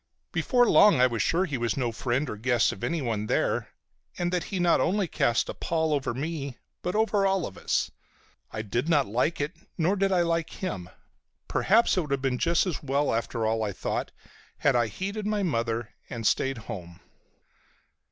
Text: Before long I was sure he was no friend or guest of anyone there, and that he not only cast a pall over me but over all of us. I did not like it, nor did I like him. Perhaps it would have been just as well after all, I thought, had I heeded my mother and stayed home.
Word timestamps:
Before 0.31 0.67
long 0.67 0.99
I 0.99 1.05
was 1.05 1.21
sure 1.21 1.45
he 1.45 1.59
was 1.59 1.77
no 1.77 1.91
friend 1.91 2.27
or 2.27 2.35
guest 2.35 2.71
of 2.71 2.83
anyone 2.83 3.27
there, 3.27 3.69
and 4.17 4.33
that 4.33 4.45
he 4.45 4.57
not 4.59 4.81
only 4.81 5.07
cast 5.07 5.47
a 5.47 5.53
pall 5.53 5.93
over 5.93 6.15
me 6.15 6.57
but 6.81 6.95
over 6.95 7.23
all 7.27 7.45
of 7.45 7.55
us. 7.55 7.91
I 8.49 8.63
did 8.63 8.89
not 8.89 9.05
like 9.05 9.39
it, 9.39 9.55
nor 9.77 9.95
did 9.95 10.11
I 10.11 10.23
like 10.23 10.49
him. 10.49 10.89
Perhaps 11.47 11.97
it 11.97 12.01
would 12.01 12.09
have 12.09 12.19
been 12.23 12.39
just 12.39 12.65
as 12.65 12.81
well 12.81 13.13
after 13.13 13.45
all, 13.45 13.61
I 13.61 13.73
thought, 13.73 14.11
had 14.57 14.75
I 14.75 14.87
heeded 14.87 15.27
my 15.27 15.43
mother 15.43 15.93
and 16.09 16.25
stayed 16.25 16.57
home. 16.57 16.99